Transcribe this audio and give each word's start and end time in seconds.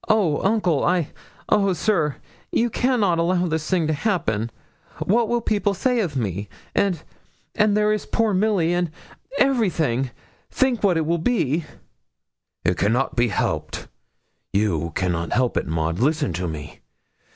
'Oh, 0.09 0.41
uncle 0.43 0.83
I 0.83 1.09
oh, 1.47 1.73
sir! 1.73 2.15
you 2.51 2.71
cannot 2.71 3.19
allow 3.19 3.45
this 3.45 3.69
to 3.69 3.85
happen. 3.93 4.49
What 4.97 5.29
will 5.29 5.41
people 5.41 5.75
say 5.75 5.99
of 5.99 6.15
me? 6.17 6.49
And 6.73 7.03
and 7.53 7.77
there 7.77 7.93
is 7.93 8.07
poor 8.07 8.33
Milly 8.33 8.73
and 8.73 8.89
everything! 9.37 10.09
Think 10.49 10.81
what 10.81 10.97
it 10.97 11.05
will 11.05 11.19
be.' 11.19 11.65
'It 12.65 12.77
cannot 12.77 13.15
be 13.15 13.27
helped 13.27 13.89
you 14.51 14.91
cannot 14.95 15.33
help 15.33 15.55
it, 15.55 15.67
Maud. 15.67 15.99
Listen 15.99 16.33
to 16.33 16.47
me. 16.47 16.79